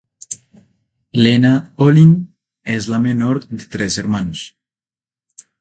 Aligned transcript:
Lena 1.13 1.75
Olin 1.77 2.35
es 2.63 2.87
la 2.87 2.97
menor 2.97 3.47
de 3.47 3.63
tres 3.67 3.99
hermanos. 3.99 4.57